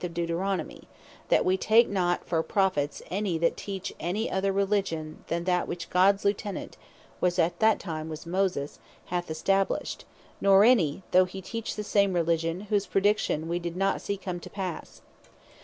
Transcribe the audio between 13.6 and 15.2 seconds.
not see come to passe.